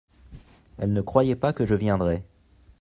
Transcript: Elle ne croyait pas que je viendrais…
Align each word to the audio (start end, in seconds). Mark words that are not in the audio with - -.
Elle 0.79 0.93
ne 0.93 1.01
croyait 1.01 1.35
pas 1.35 1.53
que 1.53 1.67
je 1.67 1.75
viendrais… 1.75 2.23